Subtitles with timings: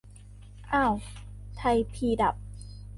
[0.71, 0.93] อ้าว
[1.57, 2.35] ไทยพีดับ